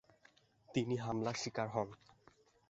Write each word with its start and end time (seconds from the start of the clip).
তিনি 0.69 0.95
হামলার 0.97 1.35
শিকার 1.35 1.67
হন। 1.73 1.89